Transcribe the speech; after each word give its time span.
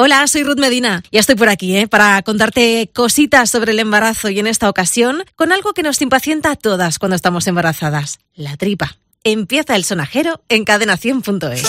Hola, 0.00 0.24
soy 0.28 0.44
Ruth 0.44 0.60
Medina. 0.60 1.02
Ya 1.10 1.18
estoy 1.18 1.34
por 1.34 1.48
aquí, 1.48 1.76
¿eh? 1.76 1.88
Para 1.88 2.22
contarte 2.22 2.88
cositas 2.94 3.50
sobre 3.50 3.72
el 3.72 3.80
embarazo 3.80 4.28
y 4.28 4.38
en 4.38 4.46
esta 4.46 4.70
ocasión 4.70 5.24
con 5.34 5.50
algo 5.50 5.72
que 5.72 5.82
nos 5.82 6.00
impacienta 6.00 6.52
a 6.52 6.54
todas 6.54 7.00
cuando 7.00 7.16
estamos 7.16 7.48
embarazadas: 7.48 8.20
la 8.36 8.56
tripa. 8.56 8.96
Empieza 9.24 9.74
el 9.74 9.82
sonajero 9.82 10.40
en 10.48 10.64
cadenación.es. 10.64 11.64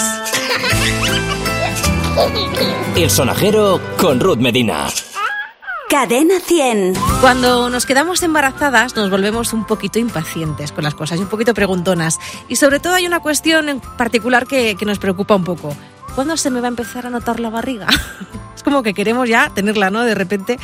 El 2.96 3.10
sonajero 3.10 3.81
con 3.97 4.20
Ruth 4.20 4.38
Medina. 4.38 4.89
Cadena 5.89 6.39
100. 6.39 6.93
Cuando 7.21 7.71
nos 7.71 7.88
quedamos 7.88 8.21
embarazadas 8.21 8.96
nos 8.96 9.09
volvemos 9.09 9.54
un 9.54 9.66
poquito 9.66 9.98
impacientes 9.98 10.71
con 10.71 10.84
las 10.84 10.93
cosas 10.93 11.18
y 11.18 11.23
un 11.23 11.30
poquito 11.30 11.55
preguntonas. 11.55 12.20
Y 12.48 12.57
sobre 12.57 12.80
todo 12.80 12.93
hay 12.93 13.07
una 13.07 13.21
cuestión 13.21 13.70
en 13.70 13.80
particular 13.80 14.46
que, 14.46 14.75
que 14.75 14.86
nos 14.86 15.00
preocupa 15.00 15.34
un 15.34 15.46
poco. 15.46 15.75
¿Cuándo 16.16 16.38
se 16.38 16.50
me 16.50 16.60
va 16.60 16.68
a 16.68 16.70
empezar 16.70 17.05
a 17.05 17.10
notar 17.10 17.39
la 17.39 17.50
barriga? 17.50 17.88
es 18.55 18.64
como 18.64 18.84
que 18.84 18.94
queremos 18.94 19.28
ya 19.30 19.52
tenerla, 19.54 19.89
¿no? 19.89 20.04
De 20.04 20.16
repente. 20.16 20.57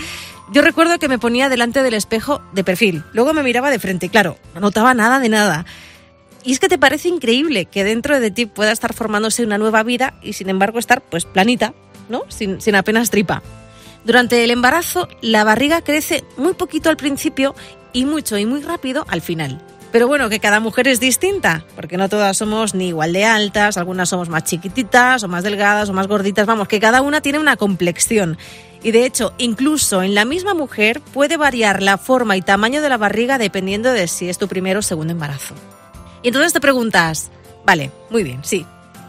Yo 0.52 0.62
recuerdo 0.62 1.00
que 1.00 1.08
me 1.08 1.18
ponía 1.18 1.50
delante 1.50 1.82
del 1.82 1.96
espejo 1.96 2.42
de 2.52 2.64
perfil. 2.64 3.04
Luego 3.14 3.34
me 3.34 3.42
miraba 3.42 3.72
de 3.72 3.80
frente. 3.80 4.10
Claro, 4.10 4.38
no 4.54 4.62
notaba 4.62 4.94
nada 4.94 5.20
de 5.20 5.30
nada. 5.30 5.66
Y 6.44 6.52
es 6.52 6.60
que 6.60 6.70
te 6.70 6.78
parece 6.78 7.10
increíble 7.10 7.66
que 7.66 7.84
dentro 7.84 8.20
de 8.20 8.30
ti 8.30 8.46
pueda 8.46 8.72
estar 8.72 8.94
formándose 8.94 9.44
una 9.44 9.58
nueva 9.58 9.82
vida 9.82 10.14
y 10.22 10.34
sin 10.34 10.50
embargo 10.50 10.78
estar 10.78 11.02
pues 11.02 11.26
planita, 11.26 11.74
¿no? 12.08 12.22
Sin, 12.28 12.62
sin 12.62 12.76
apenas 12.76 13.10
tripa. 13.10 13.42
Durante 14.04 14.44
el 14.44 14.52
embarazo, 14.52 15.08
la 15.22 15.44
barriga 15.44 15.82
crece 15.82 16.24
muy 16.38 16.54
poquito 16.54 16.92
al 16.92 16.98
principio 16.98 17.56
y 17.92 18.06
mucho 18.06 18.38
y 18.38 18.46
muy 18.46 18.62
rápido 18.62 19.06
al 19.10 19.22
final. 19.22 19.60
Pero 19.96 20.10
bueno, 20.10 20.28
que 20.28 20.42
cada 20.42 20.60
mujer 20.60 20.90
es 20.90 21.00
distinta, 21.00 21.64
porque 21.74 21.96
no 21.96 22.10
todas 22.10 22.36
somos 22.36 22.76
ni 22.76 22.90
igual 22.90 23.14
de 23.14 23.24
altas, 23.24 23.78
algunas 23.78 24.10
somos 24.10 24.28
más 24.28 24.44
chiquititas 24.44 25.24
o 25.24 25.30
más 25.30 25.46
delgadas 25.46 25.88
o 25.88 25.94
más 25.94 26.08
gorditas, 26.08 26.46
vamos, 26.46 26.68
que 26.68 26.82
cada 26.82 27.02
una 27.02 27.22
tiene 27.22 27.40
una 27.40 27.56
complexión. 27.56 28.38
Y 28.84 28.92
de 28.92 29.06
hecho, 29.06 29.34
incluso 29.38 30.04
en 30.04 30.14
la 30.14 30.26
misma 30.26 30.54
mujer 30.54 31.00
puede 31.00 31.38
variar 31.38 31.82
la 31.82 31.98
forma 31.98 32.36
y 32.36 32.42
tamaño 32.42 32.82
de 32.82 32.90
la 32.90 32.98
barriga 32.98 33.38
dependiendo 33.38 33.90
de 33.94 34.10
si 34.10 34.28
es 34.28 34.38
tu 34.38 34.50
primero 34.50 34.80
o 34.80 34.84
segundo 34.84 35.14
embarazo. 35.14 35.56
Y 36.24 36.28
entonces 36.28 36.52
te 36.52 36.60
preguntas, 36.60 37.32
vale, 37.66 37.90
muy 38.10 38.24
bien, 38.24 38.42
sí, 38.44 38.66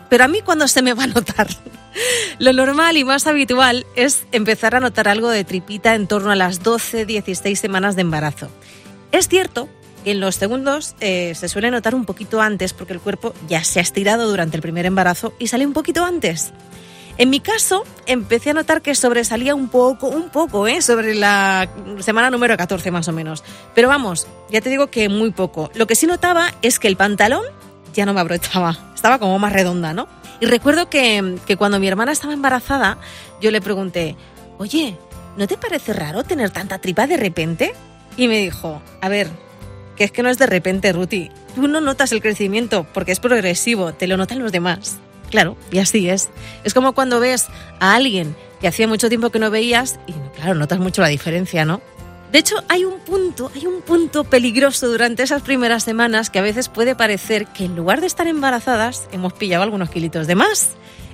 pero 0.08 0.22
a 0.22 0.28
mí 0.28 0.40
cuándo 0.40 0.68
se 0.68 0.82
me 0.82 0.94
va 0.94 1.02
a 1.02 1.08
notar? 1.08 1.48
Lo 2.38 2.52
normal 2.52 2.96
y 2.96 3.02
más 3.02 3.26
habitual 3.26 3.86
es 3.96 4.24
empezar 4.30 4.76
a 4.76 4.80
notar 4.80 5.08
algo 5.08 5.30
de 5.30 5.42
tripita 5.42 5.96
en 5.96 6.06
torno 6.06 6.30
a 6.30 6.36
las 6.36 6.62
12-16 6.62 7.56
semanas 7.56 7.96
de 7.96 8.02
embarazo. 8.02 8.50
Es 9.10 9.28
cierto 9.28 9.68
en 10.06 10.20
los 10.20 10.36
segundos 10.36 10.94
eh, 11.00 11.34
se 11.34 11.48
suele 11.48 11.70
notar 11.70 11.94
un 11.94 12.04
poquito 12.04 12.40
antes 12.40 12.72
porque 12.72 12.92
el 12.92 13.00
cuerpo 13.00 13.34
ya 13.48 13.64
se 13.64 13.80
ha 13.80 13.82
estirado 13.82 14.28
durante 14.28 14.56
el 14.56 14.62
primer 14.62 14.86
embarazo 14.86 15.34
y 15.38 15.48
sale 15.48 15.66
un 15.66 15.72
poquito 15.72 16.04
antes. 16.04 16.52
En 17.18 17.30
mi 17.30 17.40
caso, 17.40 17.84
empecé 18.06 18.50
a 18.50 18.54
notar 18.54 18.82
que 18.82 18.94
sobresalía 18.94 19.54
un 19.54 19.68
poco, 19.68 20.06
un 20.06 20.28
poco, 20.28 20.66
¿eh? 20.68 20.80
sobre 20.80 21.14
la 21.14 21.68
semana 22.00 22.30
número 22.30 22.56
14 22.56 22.90
más 22.90 23.08
o 23.08 23.12
menos. 23.12 23.42
Pero 23.74 23.88
vamos, 23.88 24.28
ya 24.50 24.60
te 24.60 24.68
digo 24.70 24.88
que 24.88 25.08
muy 25.08 25.30
poco. 25.30 25.70
Lo 25.74 25.86
que 25.86 25.96
sí 25.96 26.06
notaba 26.06 26.52
es 26.62 26.78
que 26.78 26.88
el 26.88 26.96
pantalón 26.96 27.42
ya 27.94 28.06
no 28.06 28.12
me 28.12 28.20
abrochaba, 28.20 28.78
estaba 28.94 29.18
como 29.18 29.38
más 29.38 29.52
redonda, 29.52 29.92
¿no? 29.92 30.06
Y 30.40 30.46
recuerdo 30.46 30.90
que, 30.90 31.38
que 31.46 31.56
cuando 31.56 31.80
mi 31.80 31.88
hermana 31.88 32.12
estaba 32.12 32.34
embarazada, 32.34 32.98
yo 33.40 33.50
le 33.50 33.62
pregunté, 33.62 34.14
oye, 34.58 34.96
¿no 35.36 35.46
te 35.46 35.56
parece 35.56 35.94
raro 35.94 36.22
tener 36.22 36.50
tanta 36.50 36.78
tripa 36.78 37.06
de 37.06 37.16
repente? 37.16 37.74
Y 38.18 38.28
me 38.28 38.38
dijo, 38.38 38.82
a 39.00 39.08
ver, 39.08 39.30
que 39.96 40.04
es 40.04 40.12
que 40.12 40.22
no 40.22 40.28
es 40.28 40.38
de 40.38 40.46
repente, 40.46 40.92
Ruti. 40.92 41.30
Tú 41.54 41.68
no 41.68 41.80
notas 41.80 42.12
el 42.12 42.20
crecimiento 42.20 42.86
porque 42.92 43.12
es 43.12 43.20
progresivo, 43.20 43.92
te 43.92 44.06
lo 44.06 44.16
notan 44.16 44.38
los 44.38 44.52
demás. 44.52 44.98
Claro, 45.30 45.56
y 45.70 45.78
así 45.78 46.08
es. 46.08 46.28
Es 46.64 46.74
como 46.74 46.92
cuando 46.92 47.18
ves 47.18 47.46
a 47.80 47.94
alguien 47.94 48.36
que 48.60 48.68
hacía 48.68 48.86
mucho 48.86 49.08
tiempo 49.08 49.30
que 49.30 49.38
no 49.38 49.50
veías 49.50 49.98
y, 50.06 50.12
claro, 50.36 50.54
notas 50.54 50.78
mucho 50.78 51.02
la 51.02 51.08
diferencia, 51.08 51.64
¿no? 51.64 51.80
De 52.32 52.38
hecho, 52.40 52.56
hay 52.68 52.84
un 52.84 52.98
punto, 53.00 53.50
hay 53.54 53.66
un 53.66 53.82
punto 53.82 54.24
peligroso 54.24 54.88
durante 54.88 55.22
esas 55.22 55.42
primeras 55.42 55.84
semanas 55.84 56.28
que 56.28 56.38
a 56.38 56.42
veces 56.42 56.68
puede 56.68 56.94
parecer 56.94 57.46
que 57.46 57.64
en 57.64 57.76
lugar 57.76 58.00
de 58.00 58.08
estar 58.08 58.26
embarazadas 58.26 59.08
hemos 59.12 59.32
pillado 59.32 59.62
algunos 59.62 59.90
kilitos 59.90 60.26
de 60.26 60.34
más. 60.34 60.70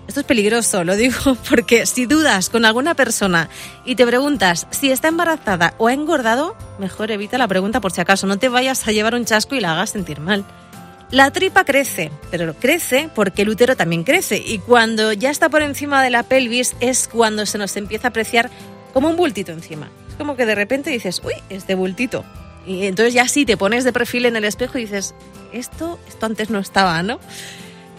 Esto 0.09 0.21
es 0.21 0.27
peligroso, 0.27 0.85
lo 0.85 0.97
digo 0.97 1.37
porque 1.49 1.87
si 1.87 2.07
dudas 2.07 2.51
con 2.51 2.65
alguna 2.65 2.95
persona 2.95 3.49
y 3.85 3.95
te 3.95 4.07
preguntas 4.07 4.67
si 4.71 4.91
está 4.91 5.09
embarazada 5.09 5.75
o 5.79 5.89
ha 5.89 5.93
engordado, 5.93 6.57
mejor 6.79 7.11
evita 7.11 7.39
la 7.39 7.49
pregunta 7.49 7.81
por 7.81 7.93
si 7.93 8.01
acaso, 8.01 8.27
no 8.27 8.39
te 8.39 8.49
vayas 8.49 8.87
a 8.87 8.93
llevar 8.93 9.15
un 9.15 9.25
chasco 9.25 9.55
y 9.55 9.61
la 9.61 9.73
hagas 9.73 9.91
sentir 9.91 10.21
mal. 10.21 10.45
La 11.11 11.31
tripa 11.31 11.65
crece, 11.65 12.11
pero 12.31 12.55
crece 12.55 13.11
porque 13.15 13.43
el 13.43 13.51
útero 13.51 13.77
también 13.77 14.03
crece 14.03 14.43
y 14.45 14.59
cuando 14.59 15.13
ya 15.13 15.31
está 15.31 15.51
por 15.51 15.63
encima 15.63 16.03
de 16.03 16.11
la 16.11 16.23
pelvis 16.23 16.75
es 16.81 17.07
cuando 17.07 17.45
se 17.45 17.59
nos 17.59 17.77
empieza 17.77 18.09
a 18.09 18.11
apreciar 18.11 18.51
como 18.95 19.09
un 19.09 19.17
bultito 19.17 19.53
encima. 19.53 19.91
Es 20.09 20.15
como 20.17 20.37
que 20.37 20.47
de 20.47 20.55
repente 20.55 20.91
dices, 20.91 21.21
uy, 21.23 21.35
este 21.51 21.75
bultito. 21.75 22.25
Y 22.67 22.87
entonces 22.87 23.13
ya 23.13 23.29
sí 23.29 23.45
te 23.45 23.57
pones 23.57 23.85
de 23.85 23.93
perfil 23.93 24.27
en 24.27 24.37
el 24.37 24.45
espejo 24.45 24.79
y 24.79 24.83
dices, 24.83 25.15
esto, 25.53 25.99
esto 26.09 26.27
antes 26.27 26.49
no 26.49 26.59
estaba, 26.59 27.03
¿no? 27.03 27.21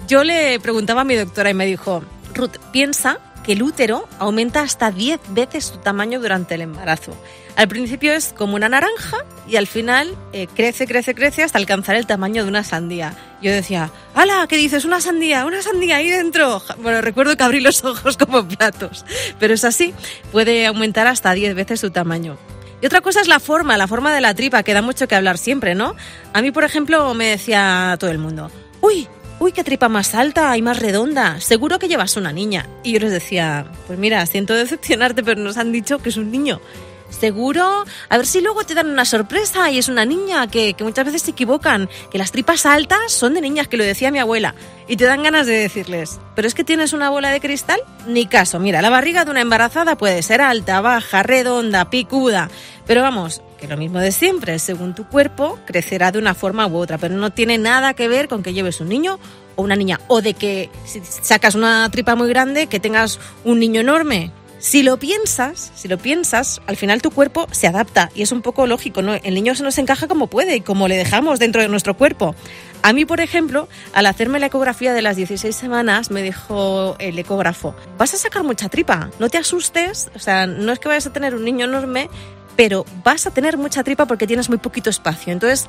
Yo 0.07 0.23
le 0.23 0.59
preguntaba 0.59 1.01
a 1.01 1.05
mi 1.05 1.15
doctora 1.15 1.49
y 1.49 1.53
me 1.53 1.65
dijo, 1.65 2.03
Ruth, 2.33 2.57
piensa 2.71 3.19
que 3.43 3.53
el 3.53 3.63
útero 3.63 4.07
aumenta 4.19 4.61
hasta 4.61 4.91
10 4.91 5.19
veces 5.29 5.65
su 5.65 5.77
tamaño 5.77 6.19
durante 6.19 6.55
el 6.55 6.61
embarazo. 6.61 7.15
Al 7.55 7.67
principio 7.67 8.13
es 8.13 8.33
como 8.33 8.55
una 8.55 8.69
naranja 8.69 9.17
y 9.47 9.57
al 9.57 9.67
final 9.67 10.15
eh, 10.31 10.47
crece, 10.53 10.87
crece, 10.87 11.13
crece 11.13 11.43
hasta 11.43 11.57
alcanzar 11.57 11.95
el 11.95 12.07
tamaño 12.07 12.43
de 12.43 12.49
una 12.49 12.63
sandía. 12.63 13.15
Yo 13.41 13.51
decía, 13.51 13.91
¡hala! 14.15 14.47
¿Qué 14.47 14.57
dices? 14.57 14.85
Una 14.85 15.01
sandía, 15.01 15.45
una 15.45 15.61
sandía 15.61 15.97
ahí 15.97 16.09
dentro. 16.09 16.61
Bueno, 16.79 17.01
recuerdo 17.01 17.37
que 17.37 17.43
abrí 17.43 17.59
los 17.59 17.83
ojos 17.85 18.17
como 18.17 18.47
platos, 18.47 19.05
pero 19.39 19.53
es 19.53 19.63
así, 19.63 19.93
puede 20.31 20.65
aumentar 20.65 21.07
hasta 21.07 21.33
10 21.33 21.55
veces 21.55 21.79
su 21.79 21.91
tamaño. 21.91 22.37
Y 22.81 22.85
otra 22.85 23.01
cosa 23.01 23.21
es 23.21 23.27
la 23.27 23.39
forma, 23.39 23.77
la 23.77 23.87
forma 23.87 24.13
de 24.13 24.19
la 24.19 24.33
tripa, 24.33 24.63
que 24.63 24.73
da 24.73 24.81
mucho 24.81 25.07
que 25.07 25.15
hablar 25.15 25.37
siempre, 25.37 25.75
¿no? 25.75 25.95
A 26.33 26.41
mí, 26.41 26.51
por 26.51 26.65
ejemplo, 26.65 27.13
me 27.13 27.27
decía 27.27 27.95
todo 27.97 28.09
el 28.09 28.17
mundo, 28.17 28.51
¡Uy! 28.83 29.07
Uy, 29.43 29.51
qué 29.51 29.65
tripa 29.65 29.89
más 29.89 30.15
alta 30.15 30.55
y 30.55 30.61
más 30.61 30.79
redonda, 30.79 31.41
seguro 31.41 31.77
que 31.77 31.89
llevas 31.89 32.15
una 32.15 32.31
niña. 32.31 32.65
Y 32.81 32.93
yo 32.93 32.99
les 32.99 33.11
decía, 33.11 33.65
pues 33.87 33.99
mira, 33.99 34.25
siento 34.25 34.53
decepcionarte, 34.53 35.21
pero 35.21 35.41
nos 35.41 35.57
han 35.57 35.73
dicho 35.73 35.99
que 35.99 36.09
es 36.09 36.17
un 36.17 36.31
niño. 36.31 36.61
Seguro, 37.09 37.83
a 38.09 38.17
ver 38.17 38.25
si 38.25 38.39
luego 38.39 38.63
te 38.63 38.73
dan 38.73 38.89
una 38.89 39.03
sorpresa 39.03 39.69
y 39.69 39.77
es 39.77 39.89
una 39.89 40.05
niña, 40.05 40.47
que, 40.47 40.73
que, 40.73 40.83
muchas 40.85 41.05
veces 41.05 41.23
se 41.23 41.31
equivocan, 41.31 41.89
que 42.09 42.17
las 42.17 42.31
tripas 42.31 42.65
altas 42.65 43.11
son 43.11 43.33
de 43.33 43.41
niñas, 43.41 43.67
que 43.67 43.75
lo 43.75 43.83
decía 43.83 44.11
mi 44.11 44.19
abuela, 44.19 44.55
y 44.87 44.95
te 44.95 45.03
dan 45.03 45.21
ganas 45.21 45.45
de 45.45 45.53
decirles, 45.53 46.19
pero 46.35 46.47
es 46.47 46.55
que 46.55 46.63
tienes 46.63 46.93
una 46.93 47.09
bola 47.09 47.29
de 47.29 47.41
cristal, 47.41 47.81
ni 48.07 48.25
caso, 48.25 48.59
mira, 48.59 48.81
la 48.81 48.89
barriga 48.89 49.25
de 49.25 49.31
una 49.31 49.41
embarazada 49.41 49.97
puede 49.97 50.23
ser 50.23 50.41
alta, 50.41 50.81
baja, 50.81 51.21
redonda, 51.21 51.89
picuda, 51.89 52.49
pero 52.87 53.01
vamos, 53.01 53.43
lo 53.67 53.77
mismo 53.77 53.99
de 53.99 54.11
siempre, 54.11 54.59
según 54.59 54.95
tu 54.95 55.05
cuerpo, 55.05 55.59
crecerá 55.65 56.11
de 56.11 56.19
una 56.19 56.33
forma 56.33 56.67
u 56.67 56.77
otra, 56.77 56.97
pero 56.97 57.15
no 57.15 57.31
tiene 57.31 57.57
nada 57.57 57.93
que 57.93 58.07
ver 58.07 58.27
con 58.27 58.43
que 58.43 58.53
lleves 58.53 58.81
un 58.81 58.89
niño 58.89 59.19
o 59.55 59.61
una 59.61 59.75
niña, 59.75 59.99
o 60.07 60.21
de 60.21 60.33
que 60.33 60.69
si 60.85 61.01
sacas 61.03 61.55
una 61.55 61.89
tripa 61.91 62.15
muy 62.15 62.29
grande, 62.29 62.67
que 62.67 62.79
tengas 62.79 63.19
un 63.43 63.59
niño 63.59 63.81
enorme. 63.81 64.31
Si 64.63 64.81
lo 64.81 64.97
piensas, 64.97 65.73
si 65.75 65.89
lo 65.89 65.97
piensas, 65.97 66.61
al 66.67 66.77
final 66.77 67.01
tu 67.01 67.11
cuerpo 67.11 67.47
se 67.51 67.67
adapta 67.67 68.09
y 68.15 68.21
es 68.21 68.31
un 68.31 68.41
poco 68.41 68.65
lógico, 68.65 69.01
¿no? 69.01 69.13
El 69.13 69.33
niño 69.33 69.55
se 69.55 69.63
nos 69.63 69.77
encaja 69.77 70.07
como 70.07 70.27
puede 70.27 70.55
y 70.55 70.61
como 70.61 70.87
le 70.87 70.95
dejamos 70.95 71.37
dentro 71.37 71.61
de 71.61 71.67
nuestro 71.67 71.97
cuerpo. 71.97 72.33
A 72.81 72.93
mí, 72.93 73.03
por 73.03 73.19
ejemplo, 73.19 73.67
al 73.91 74.05
hacerme 74.05 74.39
la 74.39 74.45
ecografía 74.45 74.93
de 74.93 75.01
las 75.01 75.17
16 75.17 75.53
semanas, 75.53 76.11
me 76.11 76.21
dijo 76.21 76.95
el 76.99 77.19
ecógrafo, 77.19 77.75
vas 77.97 78.13
a 78.13 78.17
sacar 78.17 78.43
mucha 78.43 78.69
tripa, 78.69 79.09
no 79.19 79.29
te 79.29 79.37
asustes, 79.37 80.09
o 80.15 80.19
sea, 80.19 80.47
no 80.47 80.71
es 80.71 80.79
que 80.79 80.87
vayas 80.87 81.07
a 81.07 81.11
tener 81.13 81.35
un 81.35 81.43
niño 81.43 81.65
enorme, 81.65 82.09
pero 82.55 82.85
vas 83.03 83.25
a 83.27 83.31
tener 83.31 83.57
mucha 83.57 83.83
tripa 83.83 84.05
porque 84.05 84.27
tienes 84.27 84.49
muy 84.49 84.57
poquito 84.57 84.89
espacio. 84.89 85.33
Entonces 85.33 85.67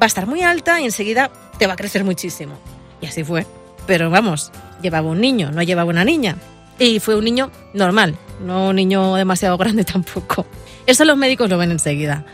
va 0.00 0.04
a 0.04 0.06
estar 0.06 0.26
muy 0.26 0.42
alta 0.42 0.80
y 0.80 0.84
enseguida 0.84 1.30
te 1.58 1.66
va 1.66 1.74
a 1.74 1.76
crecer 1.76 2.04
muchísimo. 2.04 2.54
Y 3.00 3.06
así 3.06 3.24
fue. 3.24 3.46
Pero 3.86 4.10
vamos, 4.10 4.52
llevaba 4.80 5.08
un 5.08 5.20
niño, 5.20 5.50
no 5.50 5.62
llevaba 5.62 5.90
una 5.90 6.04
niña. 6.04 6.36
Y 6.78 7.00
fue 7.00 7.16
un 7.16 7.24
niño 7.24 7.50
normal, 7.74 8.16
no 8.40 8.68
un 8.68 8.76
niño 8.76 9.14
demasiado 9.16 9.56
grande 9.58 9.84
tampoco. 9.92 10.46
Eso 10.86 11.04
los 11.04 11.16
médicos 11.16 11.48
lo 11.48 11.58
ven 11.58 11.70
enseguida. 11.70 12.24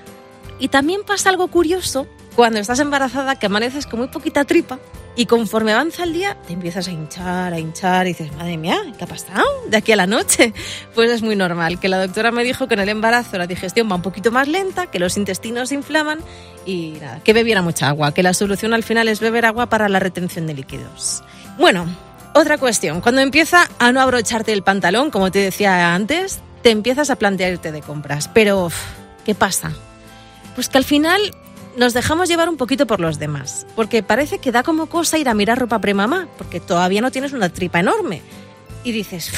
Y 0.59 0.69
también 0.69 1.03
pasa 1.05 1.31
algo 1.31 1.49
curioso 1.49 2.07
cuando 2.35 2.61
estás 2.61 2.81
embarazada 2.81 3.37
que 3.37 3.47
amaneces 3.47 3.87
con 3.87 4.01
muy 4.01 4.09
poquita 4.09 4.45
tripa 4.45 4.79
y 5.19 5.27
conforme 5.27 5.73
avanza 5.73 6.05
el 6.05 6.13
día 6.13 6.37
te 6.47 6.53
empiezas 6.53 6.87
a 6.87 6.93
hinchar, 6.93 7.53
a 7.53 7.59
hinchar 7.59 8.07
y 8.07 8.11
dices, 8.11 8.33
madre 8.37 8.57
mía, 8.57 8.79
¿qué 8.97 9.03
ha 9.03 9.07
pasado 9.09 9.45
de 9.69 9.77
aquí 9.77 9.91
a 9.91 9.97
la 9.97 10.07
noche? 10.07 10.55
Pues 10.95 11.11
es 11.11 11.23
muy 11.23 11.35
normal, 11.35 11.81
que 11.81 11.89
la 11.89 11.99
doctora 11.99 12.31
me 12.31 12.45
dijo 12.45 12.69
que 12.69 12.75
en 12.75 12.81
el 12.81 12.89
embarazo 12.89 13.37
la 13.37 13.49
digestión 13.49 13.91
va 13.91 13.97
un 13.97 14.03
poquito 14.03 14.31
más 14.31 14.47
lenta, 14.47 14.87
que 14.87 15.01
los 15.01 15.17
intestinos 15.17 15.71
se 15.71 15.75
inflaman 15.75 16.21
y 16.67 16.99
nada, 17.01 17.21
que 17.25 17.33
bebiera 17.33 17.63
mucha 17.63 17.89
agua, 17.89 18.15
que 18.15 18.23
la 18.23 18.33
solución 18.33 18.75
al 18.75 18.85
final 18.85 19.09
es 19.09 19.19
beber 19.19 19.45
agua 19.45 19.67
para 19.67 19.89
la 19.89 19.99
retención 19.99 20.47
de 20.47 20.55
líquidos. 20.55 21.25
Bueno, 21.59 21.87
otra 22.35 22.57
cuestión, 22.57 23.01
cuando 23.01 23.21
empieza 23.21 23.69
a 23.81 23.91
no 23.91 24.01
abrocharte 24.01 24.53
el 24.53 24.63
pantalón, 24.63 25.11
como 25.11 25.33
te 25.33 25.41
decía 25.41 25.95
antes, 25.95 26.41
te 26.63 26.71
empiezas 26.71 27.11
a 27.11 27.17
plantearte 27.17 27.73
de 27.73 27.81
compras, 27.81 28.29
pero 28.33 28.71
¿qué 29.25 29.35
pasa? 29.35 29.73
Pues 30.55 30.69
que 30.69 30.79
al 30.79 30.85
final 30.85 31.21
nos 31.79 31.95
dejamos 31.95 32.29
llevar 32.29 32.49
un 32.49 32.57
poquito 32.57 32.87
por 32.87 33.01
los 33.01 33.19
demás, 33.19 33.67
porque 33.77 34.03
parece 34.03 34.39
que 34.39 34.53
da 34.53 34.63
como 34.63 34.87
cosa 34.87 35.17
ir 35.17 35.29
a 35.29 35.35
mirar 35.35 35.59
ropa 35.59 35.81
premamá, 35.81 36.29
porque 36.37 36.61
todavía 36.61 37.01
no 37.01 37.13
tienes 37.13 37.33
una 37.33 37.49
tripa 37.49 37.81
enorme. 37.81 38.21
Y 38.83 38.93
dices, 38.93 39.33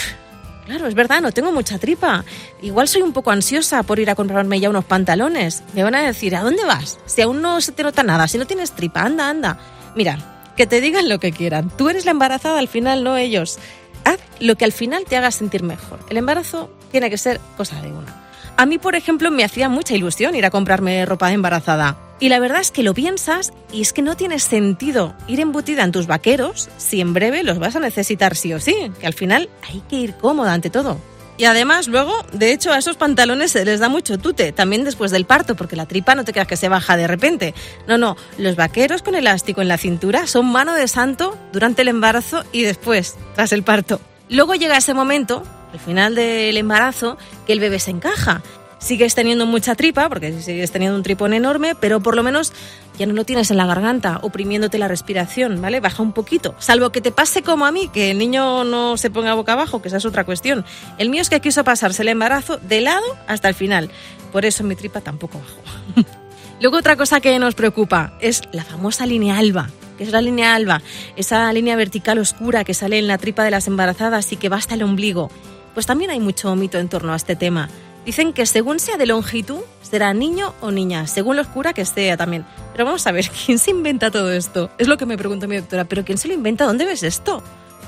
Claro, 0.65 0.87
es 0.87 0.95
verdad, 0.95 1.21
no 1.21 1.33
tengo 1.33 1.53
mucha 1.53 1.79
tripa. 1.79 2.25
Igual 2.63 2.89
soy 2.89 3.03
un 3.03 3.13
poco 3.13 3.31
ansiosa 3.31 3.83
por 3.83 3.99
ir 3.99 4.09
a 4.09 4.15
comprarme 4.15 4.61
ya 4.61 4.71
unos 4.71 4.85
pantalones. 4.85 5.65
Me 5.75 5.83
van 5.83 5.97
a 5.97 6.03
decir, 6.03 6.37
¿a 6.37 6.43
dónde 6.43 6.65
vas? 6.65 6.99
Si 7.07 7.21
aún 7.23 7.43
no 7.43 7.61
se 7.61 7.73
te 7.73 7.83
nota 7.83 8.03
nada, 8.03 8.29
si 8.29 8.39
no 8.39 8.47
tienes 8.47 8.73
tripa, 8.73 9.03
anda, 9.03 9.29
anda. 9.29 9.59
Mira, 9.97 10.53
que 10.57 10.67
te 10.67 10.81
digan 10.81 11.09
lo 11.09 11.19
que 11.19 11.33
quieran. 11.33 11.71
Tú 11.77 11.89
eres 11.89 12.05
la 12.05 12.13
embarazada 12.13 12.59
al 12.59 12.69
final, 12.69 13.03
no 13.03 13.17
ellos. 13.17 13.59
Haz 14.05 14.21
lo 14.39 14.55
que 14.55 14.65
al 14.65 14.73
final 14.73 15.05
te 15.07 15.17
haga 15.17 15.31
sentir 15.31 15.63
mejor. 15.63 15.99
El 16.09 16.17
embarazo 16.17 16.71
tiene 16.91 17.11
que 17.11 17.19
ser 17.19 17.41
cosa 17.57 17.83
de 17.83 17.89
una. 17.89 18.31
A 18.57 18.65
mí, 18.65 18.79
por 18.79 18.95
ejemplo, 18.95 19.31
me 19.31 19.45
hacía 19.45 19.69
mucha 19.69 19.95
ilusión 19.95 20.35
ir 20.37 20.47
a 20.47 20.51
comprarme 20.51 21.05
ropa 21.05 21.29
de 21.29 21.35
embarazada. 21.35 22.10
Y 22.21 22.29
la 22.29 22.39
verdad 22.39 22.61
es 22.61 22.71
que 22.71 22.83
lo 22.83 22.93
piensas 22.93 23.53
y 23.73 23.81
es 23.81 23.95
que 23.95 24.03
no 24.03 24.15
tiene 24.15 24.39
sentido 24.39 25.15
ir 25.27 25.41
embutida 25.41 25.85
en 25.85 25.91
tus 25.91 26.07
vaqueros 26.07 26.69
si 26.77 27.01
en 27.01 27.15
breve 27.15 27.43
los 27.43 27.59
vas 27.59 27.77
a 27.77 27.81
necesitar 27.81 28.37
sí 28.37 28.53
o 28.53 28.61
sí, 28.61 28.93
que 29.01 29.07
al 29.07 29.15
final 29.15 29.49
hay 29.67 29.83
que 29.89 29.97
ir 29.97 30.15
cómoda 30.15 30.53
ante 30.53 30.69
todo. 30.69 30.99
Y 31.39 31.47
además, 31.47 31.89
luego, 31.89 32.13
de 32.35 32.53
hecho, 32.53 32.71
a 32.71 32.77
esos 32.77 32.99
pantalones 32.99 33.53
se 33.53 33.65
les 33.65 33.81
da 33.81 33.89
mucho 33.89 34.19
tute, 34.19 34.53
también 34.53 34.85
después 34.85 35.11
del 35.11 35.25
parto, 35.25 35.57
porque 35.57 35.75
la 35.75 35.87
tripa 35.87 36.15
no 36.15 36.23
te 36.23 36.33
creas 36.33 36.47
que 36.47 36.59
se 36.59 36.69
baja 36.69 36.99
de 36.99 37.07
repente. 37.07 37.55
No, 37.87 37.97
no, 37.97 38.19
los 38.37 38.57
vaqueros 38.57 39.01
con 39.01 39.15
elástico 39.15 39.63
en 39.63 39.69
la 39.69 39.79
cintura 39.79 40.27
son 40.27 40.53
mano 40.53 40.75
de 40.75 40.87
santo 40.87 41.39
durante 41.55 41.81
el 41.81 41.89
embarazo 41.89 42.45
y 42.53 42.61
después, 42.61 43.17
tras 43.35 43.53
el 43.53 43.63
parto. 43.63 44.03
Luego 44.29 44.55
llega 44.55 44.77
ese 44.77 44.93
momento, 44.93 45.43
al 45.73 45.81
final 45.81 46.15
del 46.15 46.59
embarazo, 46.59 47.17
que 47.47 47.55
el 47.55 47.61
bebé 47.61 47.79
se 47.79 47.93
encaja 47.93 48.43
sigues 48.81 49.15
teniendo 49.15 49.47
mucha 49.47 49.77
tripa, 49.77 50.09
porque 50.09 50.33
sigues 50.41 50.73
teniendo 50.73 50.97
un 50.97 51.05
tripón 51.05 51.33
enorme, 51.33 51.75
pero 51.77 52.01
por 52.01 52.17
lo 52.17 52.25
menos 52.25 52.53
ya 52.99 53.07
no 53.07 53.13
lo 53.13 53.25
tienes 53.25 53.51
en 53.51 53.57
la 53.57 53.67
garganta, 53.67 54.19
oprimiéndote 54.23 54.79
la 54.79 54.89
respiración, 54.89 55.63
¿vale? 55.63 55.79
Baja 55.81 56.03
un 56.03 56.13
poquito. 56.13 56.55
Salvo 56.59 56.91
que 56.91 57.01
te 57.01 57.13
pase 57.13 57.43
como 57.43 57.67
a 57.67 57.71
mí, 57.71 57.89
que 57.89 58.11
el 58.11 58.19
niño 58.19 58.65
no 58.65 58.97
se 58.97 59.11
ponga 59.11 59.35
boca 59.35 59.53
abajo, 59.53 59.81
que 59.81 59.89
esa 59.89 59.99
es 59.99 60.05
otra 60.05 60.25
cuestión. 60.25 60.65
El 60.99 61.11
mío 61.11 61.23
es 61.23 61.31
que 61.31 61.41
quiso 61.41 61.63
pasarse 61.63 62.03
el 62.03 62.09
embarazo 62.09 62.59
de 62.59 62.81
lado 62.81 63.07
hasta 63.29 63.49
el 63.49 63.55
final. 63.55 63.91
Por 64.33 64.45
eso 64.45 64.65
mi 64.65 64.75
tripa 64.75 65.01
tampoco 65.01 65.39
bajó. 65.39 66.09
Luego 66.61 66.77
otra 66.77 66.97
cosa 66.97 67.21
que 67.21 67.39
nos 67.39 67.55
preocupa 67.55 68.13
es 68.21 68.43
la 68.53 68.65
famosa 68.65 69.07
línea 69.07 69.39
alba, 69.39 69.71
que 69.97 70.05
es 70.05 70.11
la 70.11 70.21
línea 70.21 70.55
alba, 70.55 70.83
esa 71.17 71.51
línea 71.53 71.75
vertical 71.77 72.19
oscura 72.19 72.65
que 72.65 72.75
sale 72.75 72.99
en 72.99 73.07
la 73.07 73.17
tripa 73.17 73.45
de 73.45 73.51
las 73.51 73.67
embarazadas 73.67 74.31
y 74.33 74.37
que 74.37 74.51
va 74.51 74.59
hasta 74.59 74.75
el 74.75 74.83
ombligo. 74.83 75.31
Pues 75.73 75.87
también 75.87 76.11
hay 76.11 76.21
mucho 76.21 76.55
mito 76.57 76.79
en 76.79 76.89
torno 76.89 77.13
a 77.13 77.17
este 77.17 77.37
tema. 77.37 77.71
Dicen 78.05 78.33
que 78.33 78.47
según 78.47 78.81
sea 78.81 78.97
de 78.97 79.07
longitud, 79.07 79.61
será 79.83 80.15
niño 80.15 80.55
o 80.61 80.71
niña, 80.71 81.07
según 81.07 81.37
lo 81.37 81.43
oscura 81.43 81.73
que 81.73 81.85
sea 81.85 82.17
también. 82.17 82.47
Pero 82.73 82.87
vamos 82.87 83.07
a 83.07 83.13
ver, 83.13 83.31
¿quién 83.47 83.59
se 83.59 83.71
inventa 83.71 84.11
todo 84.11 84.33
esto? 84.33 84.71
Es 84.79 84.89
lo 84.89 84.97
que 84.97 85.07
me 85.07 85.19
preguntó 85.19 85.47
mi 85.49 85.57
doctora, 85.57 85.85
¿pero 85.85 86.05
quién 86.05 86.19
se 86.19 86.29
lo 86.29 86.35
inventa? 86.35 86.65
¿Dónde 86.65 86.87
ves 86.87 87.03
esto? 87.03 87.43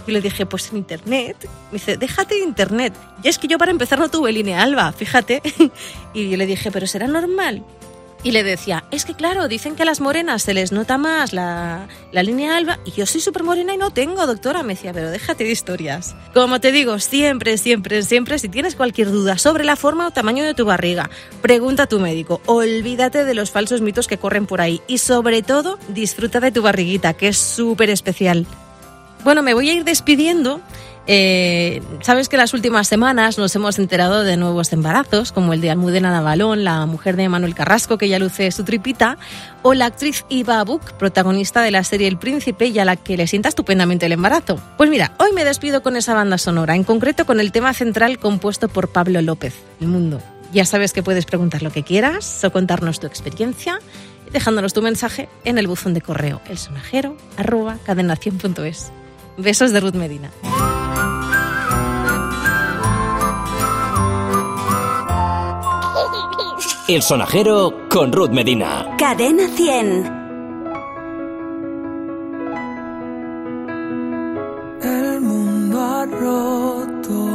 Y 0.07 0.13
le 0.13 0.21
dije, 0.21 0.47
pues 0.47 0.71
en 0.71 0.79
internet. 0.79 1.37
Me 1.71 1.79
dice, 1.79 1.97
déjate 1.97 2.35
de 2.35 2.43
internet. 2.43 2.93
Y 3.23 3.29
es 3.29 3.39
que 3.39 3.47
yo 3.47 3.57
para 3.57 3.71
empezar 3.71 3.99
no 3.99 4.09
tuve 4.11 4.33
línea 4.33 4.63
alba, 4.63 4.93
fíjate. 4.93 5.41
y 6.15 6.29
yo 6.29 6.37
le 6.37 6.47
dije, 6.47 6.71
¿pero 6.71 6.87
será 6.87 7.07
normal? 7.07 7.65
Y 8.25 8.31
le 8.31 8.45
decía, 8.45 8.85
es 8.93 9.05
que 9.05 9.15
claro, 9.15 9.49
dicen 9.49 9.75
que 9.75 9.83
a 9.83 9.87
las 9.87 10.01
morenas 10.01 10.43
se 10.43 10.55
les 10.55 10.71
nota 10.71 10.97
más 10.97 11.33
la, 11.33 11.89
la 12.13 12.23
línea 12.23 12.57
alba 12.57 12.79
y 12.85 12.93
yo 12.93 13.05
soy 13.05 13.21
súper 13.21 13.43
morena 13.43 13.75
y 13.75 13.79
no 13.79 13.91
tengo, 13.91 14.27
doctora. 14.27 14.63
Me 14.63 14.75
decía, 14.75 14.93
pero 14.93 15.11
déjate 15.11 15.43
de 15.43 15.51
historias. 15.51 16.15
Como 16.33 16.61
te 16.61 16.71
digo, 16.71 17.01
siempre, 17.01 17.59
siempre, 17.59 18.03
siempre, 18.03 18.39
si 18.39 18.49
tienes 18.49 18.77
cualquier 18.77 19.11
duda 19.11 19.39
sobre 19.39 19.65
la 19.65 19.75
forma 19.75 20.07
o 20.07 20.13
tamaño 20.13 20.45
de 20.45 20.55
tu 20.55 20.65
barriga, 20.65 21.11
pregunta 21.41 21.85
a 21.85 21.89
tu 21.89 21.99
médico. 21.99 22.41
Olvídate 22.47 23.25
de 23.25 23.35
los 23.35 23.51
falsos 23.51 23.81
mitos 23.81 24.07
que 24.07 24.19
corren 24.19 24.47
por 24.47 24.61
ahí 24.61 24.81
y 24.87 24.99
sobre 24.99 25.43
todo 25.43 25.79
disfruta 25.89 26.39
de 26.39 26.53
tu 26.53 26.63
barriguita, 26.63 27.15
que 27.15 27.29
es 27.29 27.39
súper 27.39 27.91
especial. 27.91 28.47
Bueno, 29.25 29.43
me 29.43 29.55
voy 29.55 29.71
a 29.71 29.75
ir 29.75 29.85
despidiendo 29.85 30.61
eh, 31.07 31.83
Sabes 32.01 32.29
que 32.29 32.37
las 32.37 32.55
últimas 32.55 32.87
semanas 32.87 33.39
nos 33.39 33.55
hemos 33.57 33.79
enterado 33.79 34.23
de 34.23 34.37
nuevos 34.37 34.73
embarazos, 34.73 35.33
como 35.33 35.53
el 35.53 35.61
de 35.61 35.71
Almudena 35.71 36.11
Navalón, 36.11 36.63
la 36.65 36.87
mujer 36.87 37.17
de 37.17 37.29
Manuel 37.29 37.55
Carrasco, 37.55 37.99
que 37.99 38.09
ya 38.09 38.19
luce 38.19 38.51
su 38.53 38.65
tripita, 38.65 39.19
o 39.63 39.75
la 39.75 39.85
actriz 39.87 40.25
Iva 40.29 40.63
Buck, 40.65 40.93
protagonista 40.93 41.63
de 41.63 41.73
la 41.73 41.85
serie 41.85 42.09
El 42.09 42.19
Príncipe 42.19 42.67
y 42.67 42.79
a 42.79 42.85
la 42.85 42.97
que 42.97 43.17
le 43.17 43.27
sienta 43.27 43.49
estupendamente 43.49 44.05
el 44.07 44.13
embarazo. 44.13 44.61
Pues 44.77 44.91
mira, 44.91 45.15
hoy 45.19 45.33
me 45.33 45.45
despido 45.45 45.83
con 45.83 45.97
esa 45.97 46.15
banda 46.15 46.39
sonora, 46.39 46.77
en 46.77 46.85
concreto 46.85 47.27
con 47.27 47.41
el 47.41 47.51
tema 47.51 47.75
central 47.75 48.19
compuesto 48.19 48.69
por 48.69 48.87
Pablo 48.89 49.21
López, 49.23 49.55
El 49.81 49.89
Mundo. 49.89 50.23
Ya 50.53 50.65
sabes 50.67 50.93
que 50.93 51.03
puedes 51.03 51.25
preguntar 51.25 51.63
lo 51.63 51.73
que 51.73 51.83
quieras 51.83 52.45
o 52.45 52.53
contarnos 52.53 53.01
tu 53.01 53.09
experiencia 53.09 53.81
dejándonos 54.33 54.73
tu 54.73 54.83
mensaje 54.83 55.29
en 55.45 55.59
el 55.59 55.67
buzón 55.67 55.95
de 55.95 56.01
correo 56.01 56.41
elsonajero@cadenación.es. 56.49 58.93
Besos 59.37 59.73
de 59.73 59.81
Ruth 59.81 59.95
Medina. 59.95 60.31
El 66.89 67.01
sonajero 67.01 67.89
con 67.89 68.13
Ruth 68.13 68.31
Medina. 68.31 68.87
Cadena 68.99 69.49
100. 69.49 70.23
El 74.83 75.21
mundo 75.23 75.81
ha 75.81 76.05
roto, 76.05 77.29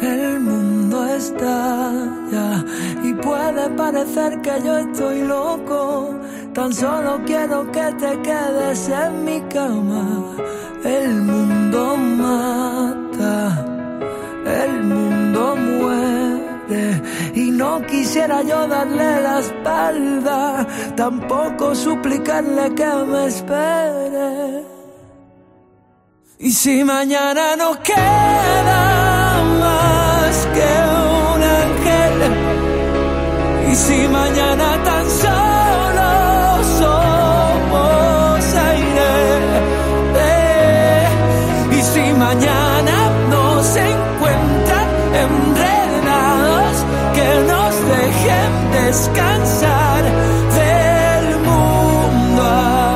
el 0.00 0.40
mundo 0.40 1.06
está 1.06 1.92
ya 2.30 2.64
y 3.02 3.14
puede 3.14 3.70
parecer 3.70 4.40
que 4.42 4.52
yo 4.64 4.78
estoy 4.78 5.22
loco. 5.22 6.14
Tan 6.52 6.72
solo 6.72 7.20
quiero 7.26 7.72
que 7.72 7.92
te 7.98 8.22
quedes 8.22 8.88
en 8.88 9.24
mi 9.24 9.40
cama. 9.52 10.36
El 10.84 11.22
mundo 11.22 11.96
mata, 11.96 13.64
el 14.44 14.82
mundo 14.82 15.56
muere 15.56 17.02
y 17.34 17.50
no 17.50 17.80
quisiera 17.86 18.42
yo 18.42 18.68
darle 18.68 19.22
la 19.22 19.40
espalda, 19.40 20.66
tampoco 20.94 21.74
suplicarle 21.74 22.74
que 22.74 22.92
me 23.06 23.26
espere. 23.28 24.64
Y 26.38 26.50
si 26.50 26.84
mañana 26.84 27.56
no 27.56 27.80
queda 27.82 29.42
más 29.60 30.48
que 30.54 30.70
un 31.32 31.42
ángel, 31.64 32.16
y 33.72 33.74
si 33.74 34.06
mañana 34.08 34.82
descansar 48.86 50.02
del 50.58 51.26
mundo 51.48 52.42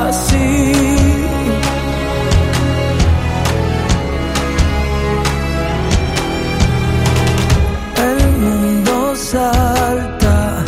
así. 0.08 0.72
El 8.08 8.20
mundo 8.44 9.16
salta 9.16 10.64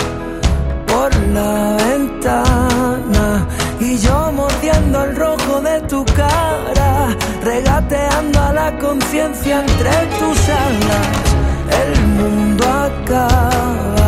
por 0.86 1.10
la 1.36 1.76
ventana 1.84 3.46
y 3.80 3.98
yo 3.98 4.32
mordiendo 4.32 5.04
el 5.04 5.16
rojo 5.16 5.60
de 5.60 5.80
tu 5.82 6.04
cara, 6.04 7.16
regateando 7.42 8.40
a 8.40 8.52
la 8.52 8.78
conciencia 8.78 9.60
entre 9.60 9.94
tus 10.18 10.40
alas 10.48 11.30
el 11.82 12.06
mundo 12.18 12.64
acaba, 12.66 13.99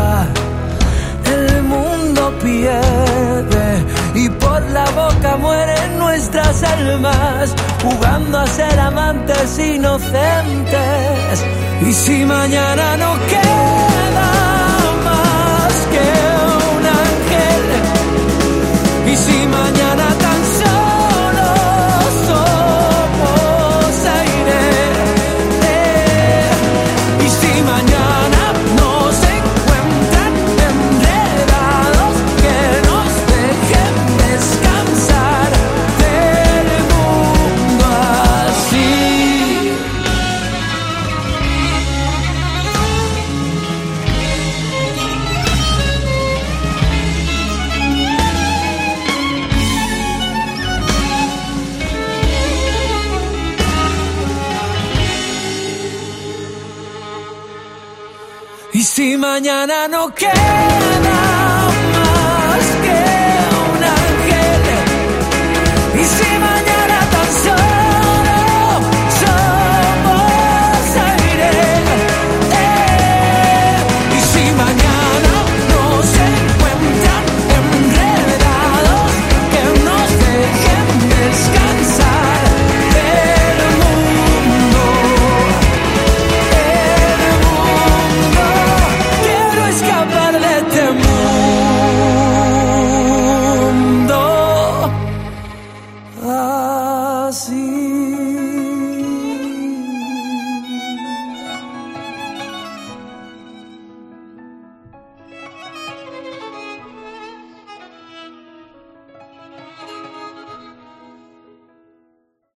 y 4.15 4.29
por 4.29 4.61
la 4.71 4.85
boca 4.91 5.37
mueren 5.37 5.97
nuestras 5.97 6.63
almas, 6.63 7.53
jugando 7.81 8.39
a 8.39 8.47
ser 8.47 8.79
amantes 8.79 9.59
inocentes. 9.59 11.45
Y 11.81 11.93
si 11.93 12.25
mañana 12.25 12.97
no 12.97 13.13
queda 13.27 14.31
más 15.03 15.73
que 15.93 16.07
un 16.75 16.85
ángel, 17.05 17.63
y 19.11 19.17
si 19.17 19.47
si 59.03 59.17
mañana 59.17 59.85
no 59.89 60.09
queda 60.15 61.12